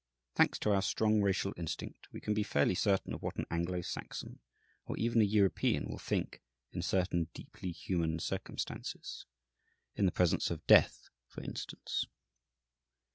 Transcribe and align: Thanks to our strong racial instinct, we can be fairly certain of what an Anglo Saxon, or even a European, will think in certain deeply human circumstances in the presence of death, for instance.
Thanks 0.33 0.57
to 0.57 0.71
our 0.71 0.81
strong 0.81 1.21
racial 1.21 1.53
instinct, 1.57 2.11
we 2.11 2.19
can 2.19 2.33
be 2.33 2.41
fairly 2.41 2.73
certain 2.73 3.13
of 3.13 3.21
what 3.21 3.35
an 3.35 3.45
Anglo 3.51 3.81
Saxon, 3.83 4.39
or 4.87 4.97
even 4.97 5.21
a 5.21 5.23
European, 5.23 5.87
will 5.87 5.99
think 5.99 6.41
in 6.71 6.81
certain 6.81 7.27
deeply 7.35 7.71
human 7.71 8.17
circumstances 8.17 9.27
in 9.93 10.07
the 10.07 10.11
presence 10.11 10.49
of 10.49 10.65
death, 10.65 11.09
for 11.27 11.43
instance. 11.43 12.05